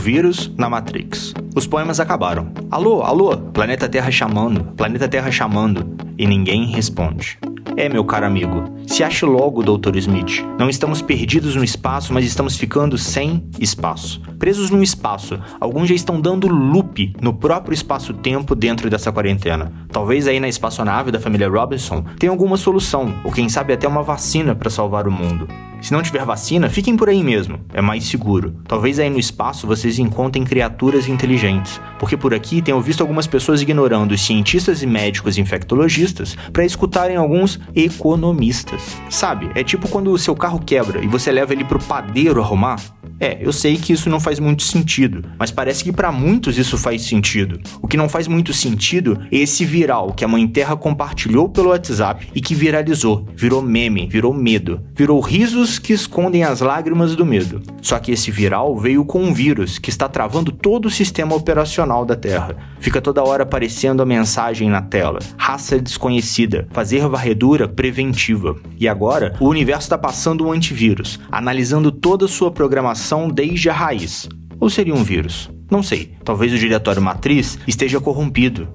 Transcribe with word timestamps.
vírus 0.00 0.50
na 0.56 0.68
Matrix. 0.68 1.34
Os 1.54 1.66
poemas 1.66 2.00
acabaram. 2.00 2.50
Alô, 2.70 3.02
alô, 3.02 3.36
planeta 3.36 3.88
Terra 3.88 4.10
chamando, 4.10 4.64
planeta 4.72 5.06
Terra 5.06 5.30
chamando, 5.30 5.94
e 6.16 6.26
ninguém 6.26 6.66
responde. 6.72 7.38
É, 7.76 7.88
meu 7.88 8.04
caro 8.04 8.26
amigo, 8.26 8.64
se 8.90 9.04
ache 9.04 9.24
logo, 9.24 9.62
Dr. 9.62 9.96
Smith. 9.98 10.44
Não 10.58 10.68
estamos 10.68 11.00
perdidos 11.00 11.54
no 11.54 11.62
espaço, 11.62 12.12
mas 12.12 12.24
estamos 12.24 12.56
ficando 12.56 12.98
sem 12.98 13.44
espaço. 13.60 14.20
Presos 14.36 14.68
no 14.68 14.82
espaço, 14.82 15.38
alguns 15.60 15.88
já 15.88 15.94
estão 15.94 16.20
dando 16.20 16.48
loop 16.48 17.14
no 17.22 17.32
próprio 17.32 17.72
espaço-tempo 17.72 18.52
dentro 18.56 18.90
dessa 18.90 19.12
quarentena. 19.12 19.72
Talvez 19.92 20.26
aí 20.26 20.40
na 20.40 20.48
espaçonave 20.48 21.12
da 21.12 21.20
família 21.20 21.48
Robinson 21.48 22.04
tenha 22.18 22.32
alguma 22.32 22.56
solução, 22.56 23.14
ou 23.22 23.30
quem 23.30 23.48
sabe 23.48 23.72
até 23.72 23.86
uma 23.86 24.02
vacina 24.02 24.56
para 24.56 24.68
salvar 24.68 25.06
o 25.06 25.12
mundo. 25.12 25.46
Se 25.80 25.92
não 25.92 26.02
tiver 26.02 26.24
vacina, 26.24 26.68
fiquem 26.68 26.94
por 26.94 27.08
aí 27.08 27.24
mesmo, 27.24 27.58
é 27.72 27.80
mais 27.80 28.04
seguro. 28.04 28.54
Talvez 28.68 28.98
aí 28.98 29.08
no 29.08 29.18
espaço 29.18 29.66
vocês 29.66 29.98
encontrem 29.98 30.44
criaturas 30.44 31.08
inteligentes, 31.08 31.80
porque 31.98 32.16
por 32.16 32.34
aqui 32.34 32.60
tenho 32.60 32.80
visto 32.82 33.00
algumas 33.00 33.26
pessoas 33.26 33.62
ignorando 33.62 34.12
os 34.12 34.20
cientistas 34.20 34.82
e 34.82 34.86
médicos 34.86 35.38
infectologistas 35.38 36.36
para 36.52 36.66
escutarem 36.66 37.16
alguns 37.16 37.58
economistas. 37.74 38.79
Sabe, 39.08 39.50
é 39.54 39.64
tipo 39.64 39.88
quando 39.88 40.10
o 40.12 40.18
seu 40.18 40.34
carro 40.34 40.60
quebra 40.60 41.04
e 41.04 41.08
você 41.08 41.30
leva 41.32 41.52
ele 41.52 41.64
pro 41.64 41.78
padeiro 41.78 42.40
arrumar. 42.40 42.80
É, 43.20 43.36
eu 43.38 43.52
sei 43.52 43.76
que 43.76 43.92
isso 43.92 44.08
não 44.08 44.18
faz 44.18 44.40
muito 44.40 44.62
sentido, 44.62 45.22
mas 45.38 45.50
parece 45.50 45.84
que 45.84 45.92
para 45.92 46.10
muitos 46.10 46.56
isso 46.56 46.78
faz 46.78 47.02
sentido. 47.02 47.60
O 47.82 47.86
que 47.86 47.96
não 47.98 48.08
faz 48.08 48.26
muito 48.26 48.54
sentido 48.54 49.20
é 49.30 49.36
esse 49.36 49.62
viral 49.62 50.14
que 50.14 50.24
a 50.24 50.28
Mãe 50.28 50.48
Terra 50.48 50.74
compartilhou 50.74 51.46
pelo 51.46 51.68
WhatsApp 51.68 52.28
e 52.34 52.40
que 52.40 52.54
viralizou, 52.54 53.28
virou 53.36 53.60
meme, 53.60 54.08
virou 54.08 54.32
medo, 54.32 54.80
virou 54.94 55.20
risos 55.20 55.78
que 55.78 55.92
escondem 55.92 56.44
as 56.44 56.62
lágrimas 56.62 57.14
do 57.14 57.26
medo. 57.26 57.60
Só 57.82 57.98
que 57.98 58.12
esse 58.12 58.30
viral 58.30 58.74
veio 58.78 59.04
com 59.04 59.22
um 59.22 59.34
vírus 59.34 59.78
que 59.78 59.90
está 59.90 60.08
travando 60.08 60.50
todo 60.50 60.86
o 60.86 60.90
sistema 60.90 61.34
operacional 61.34 62.06
da 62.06 62.16
Terra. 62.16 62.56
Fica 62.78 63.02
toda 63.02 63.22
hora 63.22 63.42
aparecendo 63.42 64.02
a 64.02 64.06
mensagem 64.06 64.70
na 64.70 64.80
tela: 64.80 65.18
raça 65.36 65.78
desconhecida, 65.78 66.66
fazer 66.70 67.06
varredura 67.06 67.68
preventiva. 67.68 68.56
E 68.78 68.88
agora, 68.88 69.34
o 69.38 69.46
universo 69.46 69.82
está 69.82 69.98
passando 69.98 70.46
um 70.46 70.52
antivírus, 70.52 71.20
analisando 71.30 71.92
toda 71.92 72.24
a 72.24 72.28
sua 72.28 72.50
programação 72.50 73.09
desde 73.28 73.68
a 73.68 73.72
raiz. 73.72 74.28
Ou 74.60 74.70
seria 74.70 74.94
um 74.94 75.02
vírus? 75.02 75.50
Não 75.70 75.82
sei. 75.82 76.14
Talvez 76.24 76.52
o 76.52 76.58
diretório 76.58 77.02
matriz 77.02 77.58
esteja 77.66 78.00
corrompido. 78.00 78.68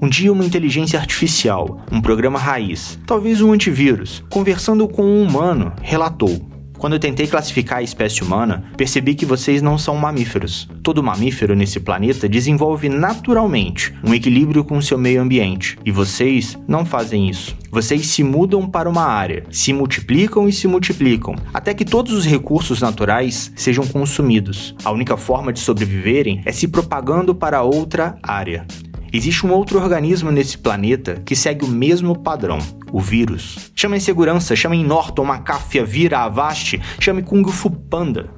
Um 0.00 0.08
dia, 0.08 0.32
uma 0.32 0.44
inteligência 0.44 0.98
artificial, 0.98 1.84
um 1.90 2.00
programa 2.00 2.38
raiz, 2.38 2.98
talvez 3.04 3.40
um 3.42 3.52
antivírus, 3.52 4.24
conversando 4.30 4.86
com 4.86 5.02
um 5.02 5.22
humano, 5.22 5.72
relatou: 5.82 6.47
quando 6.78 6.94
eu 6.94 7.00
tentei 7.00 7.26
classificar 7.26 7.78
a 7.78 7.82
espécie 7.82 8.22
humana, 8.22 8.64
percebi 8.76 9.14
que 9.14 9.26
vocês 9.26 9.60
não 9.60 9.76
são 9.76 9.96
mamíferos. 9.96 10.68
Todo 10.82 11.02
mamífero 11.02 11.54
nesse 11.54 11.80
planeta 11.80 12.28
desenvolve 12.28 12.88
naturalmente 12.88 13.92
um 14.04 14.14
equilíbrio 14.14 14.64
com 14.64 14.80
seu 14.80 14.96
meio 14.96 15.20
ambiente, 15.20 15.76
e 15.84 15.90
vocês 15.90 16.56
não 16.66 16.86
fazem 16.86 17.28
isso. 17.28 17.56
Vocês 17.70 18.06
se 18.06 18.22
mudam 18.22 18.66
para 18.66 18.88
uma 18.88 19.04
área, 19.04 19.44
se 19.50 19.72
multiplicam 19.72 20.48
e 20.48 20.52
se 20.52 20.66
multiplicam, 20.66 21.34
até 21.52 21.74
que 21.74 21.84
todos 21.84 22.12
os 22.12 22.24
recursos 22.24 22.80
naturais 22.80 23.52
sejam 23.54 23.86
consumidos. 23.86 24.74
A 24.84 24.90
única 24.90 25.16
forma 25.16 25.52
de 25.52 25.60
sobreviverem 25.60 26.42
é 26.46 26.52
se 26.52 26.68
propagando 26.68 27.34
para 27.34 27.62
outra 27.62 28.18
área. 28.22 28.66
Existe 29.12 29.46
um 29.46 29.52
outro 29.52 29.80
organismo 29.80 30.30
nesse 30.30 30.58
planeta 30.58 31.22
que 31.24 31.34
segue 31.34 31.64
o 31.64 31.68
mesmo 31.68 32.18
padrão, 32.18 32.58
o 32.92 33.00
vírus. 33.00 33.70
Chame 33.74 33.98
segurança, 34.00 34.54
chame 34.54 34.84
Norton, 34.84 35.24
Macáfia, 35.24 35.84
Vira, 35.84 36.20
Avast, 36.20 36.80
chame 37.00 37.22
Kung 37.22 37.44
Fu 37.50 37.70
Panda. 37.70 38.28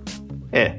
É, 0.52 0.78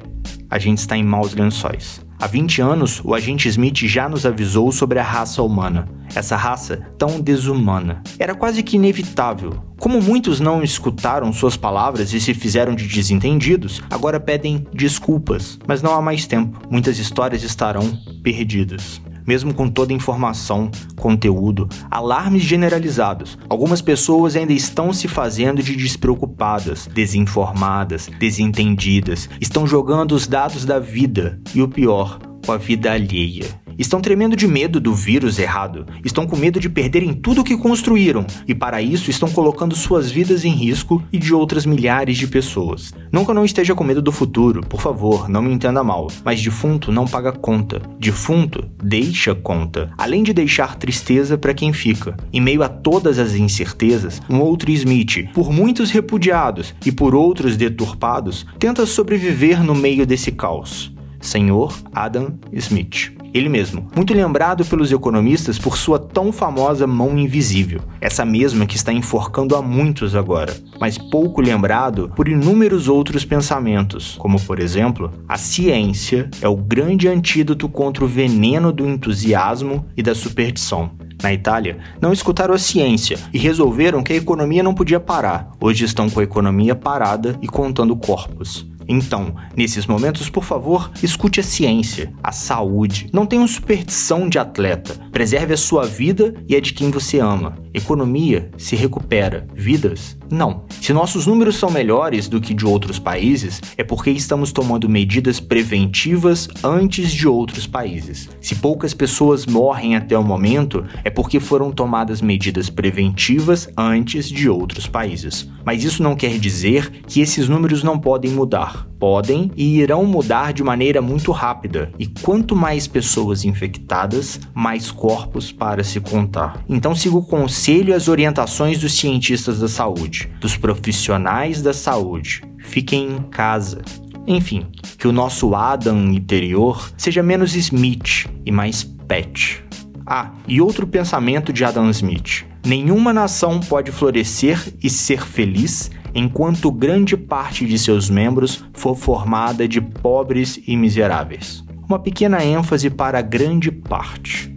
a 0.50 0.58
gente 0.58 0.78
está 0.78 0.96
em 0.96 1.04
maus 1.04 1.34
lençóis. 1.34 2.00
Há 2.18 2.28
20 2.28 2.62
anos, 2.62 3.02
o 3.04 3.16
agente 3.16 3.50
Smith 3.50 3.80
já 3.80 4.08
nos 4.08 4.26
avisou 4.26 4.72
sobre 4.72 5.00
a 5.00 5.04
raça 5.04 5.42
humana. 5.42 5.88
Essa 6.14 6.36
raça 6.36 6.86
tão 6.98 7.20
desumana. 7.20 8.02
Era 8.20 8.36
quase 8.36 8.62
que 8.62 8.76
inevitável. 8.76 9.62
Como 9.80 10.00
muitos 10.00 10.40
não 10.40 10.64
escutaram 10.64 11.34
suas 11.34 11.58
palavras 11.58 12.14
e 12.14 12.22
se 12.22 12.34
fizeram 12.34 12.76
de 12.76 12.88
desentendidos, 12.88 13.82
agora 13.90 14.20
pedem 14.20 14.68
desculpas. 14.72 15.58
Mas 15.68 15.82
não 15.82 15.96
há 15.96 16.02
mais 16.02 16.28
tempo. 16.28 16.60
Muitas 16.70 17.00
histórias 17.00 17.44
estarão 17.44 17.92
perdidas 18.22 19.02
mesmo 19.26 19.54
com 19.54 19.70
toda 19.70 19.94
a 19.94 19.96
informação, 19.96 20.70
conteúdo, 21.00 21.68
alarmes 21.90 22.44
generalizados. 22.44 23.38
Algumas 23.48 23.82
pessoas 23.82 24.36
ainda 24.36 24.54
estão 24.54 24.92
se 24.94 25.08
fazendo 25.08 25.62
de 25.62 25.76
despreocupadas, 25.76 26.88
desinformadas, 26.88 28.10
desentendidas, 28.20 29.30
estão 29.40 29.68
jogando 29.68 30.14
os 30.14 30.28
dados 30.28 30.66
da 30.66 30.80
vida 30.80 31.40
e 31.54 31.62
o 31.62 31.68
pior, 31.68 32.20
com 32.46 32.52
a 32.52 32.58
vida 32.58 32.92
alheia. 32.92 33.61
Estão 33.78 34.02
tremendo 34.02 34.36
de 34.36 34.48
medo 34.48 34.80
do 34.80 34.94
vírus 34.94 35.40
errado, 35.40 35.86
estão 36.04 36.28
com 36.28 36.36
medo 36.36 36.60
de 36.60 36.70
perderem 36.70 37.14
tudo 37.14 37.42
o 37.42 37.44
que 37.44 37.58
construíram 37.58 38.26
e, 38.48 38.54
para 38.54 38.82
isso, 38.82 39.10
estão 39.10 39.30
colocando 39.30 39.76
suas 39.76 40.12
vidas 40.12 40.46
em 40.46 40.52
risco 40.52 41.02
e 41.12 41.18
de 41.18 41.34
outras 41.34 41.66
milhares 41.66 42.18
de 42.18 42.28
pessoas. 42.28 42.94
Não 43.12 43.24
que 43.24 43.32
eu 43.32 43.36
não 43.36 43.46
esteja 43.46 43.76
com 43.76 43.84
medo 43.84 44.02
do 44.02 44.12
futuro, 44.12 44.62
por 44.62 44.82
favor, 44.82 45.30
não 45.30 45.42
me 45.42 45.54
entenda 45.54 45.84
mal, 45.84 46.08
mas 46.24 46.42
defunto 46.42 46.92
não 46.92 47.06
paga 47.06 47.32
conta. 47.32 47.82
Defunto 48.00 48.66
deixa 48.82 49.34
conta, 49.34 49.92
além 49.98 50.24
de 50.24 50.34
deixar 50.34 50.76
tristeza 50.76 51.38
para 51.38 51.54
quem 51.54 51.74
fica. 51.74 52.16
Em 52.32 52.42
meio 52.42 52.64
a 52.64 52.70
todas 52.70 53.20
as 53.20 53.36
incertezas, 53.36 54.22
um 54.30 54.40
outro 54.40 54.72
Smith, 54.72 55.30
por 55.34 55.52
muitos 55.52 55.92
repudiados 55.92 56.74
e 56.86 56.92
por 56.92 57.14
outros 57.16 57.58
deturpados, 57.58 58.46
tenta 58.60 58.86
sobreviver 58.86 59.64
no 59.64 59.76
meio 59.76 60.06
desse 60.06 60.32
caos. 60.32 60.92
Senhor 61.20 61.78
Adam 61.94 62.40
Smith. 62.52 63.21
Ele 63.34 63.48
mesmo, 63.48 63.88
muito 63.96 64.14
lembrado 64.14 64.66
pelos 64.66 64.92
economistas 64.92 65.58
por 65.58 65.78
sua 65.78 65.98
tão 65.98 66.34
famosa 66.34 66.86
mão 66.86 67.18
invisível, 67.18 67.80
essa 68.02 68.26
mesma 68.26 68.66
que 68.66 68.76
está 68.76 68.92
enforcando 68.92 69.56
a 69.56 69.62
muitos 69.62 70.16
agora, 70.16 70.54
mas 70.80 70.98
pouco 70.98 71.40
lembrado 71.40 72.12
por 72.14 72.28
inúmeros 72.28 72.90
outros 72.90 73.24
pensamentos, 73.24 74.16
como 74.18 74.40
por 74.42 74.60
exemplo, 74.60 75.12
a 75.30 75.38
ciência 75.38 76.30
é 76.42 76.48
o 76.48 76.58
grande 76.58 77.08
antídoto 77.08 77.70
contra 77.70 78.04
o 78.04 78.08
veneno 78.08 78.72
do 78.74 78.86
entusiasmo 78.86 79.86
e 79.96 80.04
da 80.04 80.14
superstição. 80.14 80.92
Na 81.22 81.32
Itália, 81.32 81.78
não 82.02 82.12
escutaram 82.12 82.54
a 82.54 82.58
ciência 82.58 83.18
e 83.32 83.38
resolveram 83.38 84.02
que 84.02 84.12
a 84.12 84.16
economia 84.16 84.64
não 84.64 84.74
podia 84.74 85.00
parar. 85.00 85.52
Hoje 85.60 85.86
estão 85.86 86.10
com 86.10 86.20
a 86.20 86.24
economia 86.24 86.76
parada 86.76 87.38
e 87.42 87.48
contando 87.48 87.96
corpos. 87.96 88.66
Então, 88.88 89.36
nesses 89.56 89.86
momentos, 89.86 90.30
por 90.30 90.44
favor, 90.44 90.92
escute 91.02 91.40
a 91.40 91.44
ciência, 91.44 92.14
a 92.22 92.32
saúde. 92.32 93.10
Não 93.14 93.26
tenha 93.26 93.46
superstição 93.48 94.28
de 94.28 94.40
atleta. 94.40 95.00
Preserve 95.12 95.54
a 95.54 95.58
sua 95.58 95.86
vida 95.86 96.34
e 96.48 96.56
a 96.56 96.60
de 96.60 96.74
quem 96.74 96.92
você 96.92 97.20
ama. 97.20 97.56
Economia 97.74 98.50
se 98.58 98.76
recupera, 98.76 99.48
vidas 99.54 100.18
não. 100.32 100.64
Se 100.80 100.94
nossos 100.94 101.28
números 101.28 101.58
são 101.58 101.70
melhores 101.70 102.30
do 102.30 102.40
que 102.40 102.54
de 102.54 102.66
outros 102.66 102.98
países, 102.98 103.62
é 103.78 103.84
porque 103.84 104.10
estamos 104.10 104.54
tomando 104.54 104.88
medidas 104.88 105.42
preventivas 105.42 106.48
antes 106.64 107.12
de 107.12 107.28
outros 107.28 107.68
países. 107.68 108.30
Se 108.40 108.56
poucas 108.56 108.94
pessoas 108.94 109.46
morrem 109.46 109.96
até 109.96 110.18
o 110.18 110.24
momento, 110.24 110.86
é 111.04 111.10
porque 111.10 111.40
foram 111.40 111.72
tomadas 111.72 112.22
medidas 112.22 112.70
preventivas 112.70 113.70
antes 113.76 114.30
de 114.30 114.50
outros 114.50 114.88
países. 114.88 115.50
Mas 115.66 115.84
isso 115.84 116.02
não 116.02 116.16
quer 116.16 116.40
dizer 116.40 116.90
que 117.06 117.20
esses 117.20 117.50
números 117.50 117.84
não 117.84 118.00
podem 118.00 118.32
mudar. 118.32 118.71
Podem 119.00 119.52
e 119.56 119.80
irão 119.80 120.06
mudar 120.06 120.54
de 120.54 120.64
maneira 120.64 121.02
muito 121.02 121.32
rápida, 121.32 121.92
e 121.98 122.06
quanto 122.06 122.56
mais 122.56 122.88
pessoas 122.88 123.44
infectadas, 123.44 124.40
mais 124.54 124.92
corpos 124.92 125.52
para 125.52 125.84
se 125.84 126.00
contar. 126.00 126.64
Então 126.70 126.94
siga 126.94 127.16
o 127.16 127.26
conselho 127.26 127.90
e 127.90 127.94
as 127.94 128.08
orientações 128.08 128.80
dos 128.80 128.94
cientistas 128.94 129.60
da 129.60 129.68
saúde 129.68 130.32
dos 130.40 130.58
profissionais 130.58 131.62
da 131.62 131.74
saúde. 131.74 132.42
Fiquem 132.60 133.08
em 133.08 133.22
casa. 133.24 133.82
Enfim, 134.28 134.68
que 134.98 135.08
o 135.08 135.12
nosso 135.12 135.56
Adam 135.56 136.12
interior 136.12 136.92
seja 136.98 137.24
menos 137.24 137.56
Smith 137.56 138.28
e 138.46 138.52
mais 138.52 138.84
Pet. 138.84 139.64
Ah, 140.06 140.32
e 140.48 140.62
outro 140.62 140.86
pensamento 140.86 141.52
de 141.52 141.64
Adam 141.64 141.90
Smith: 141.90 142.46
nenhuma 142.66 143.14
nação 143.14 143.60
pode 143.60 143.92
florescer 143.92 144.74
e 144.82 144.90
ser 144.90 145.26
feliz 145.26 145.90
enquanto 146.14 146.72
grande 146.72 147.16
parte 147.16 147.66
de 147.66 147.78
seus 147.78 148.10
membros 148.10 148.64
for 148.74 148.96
formada 148.96 149.68
de 149.68 149.80
pobres 149.80 150.60
e 150.68 150.76
miseráveis. 150.76 151.64
Uma 151.88 152.00
pequena 152.00 152.44
ênfase 152.44 152.90
para 152.90 153.22
grande 153.22 153.72
parte. 153.72 154.51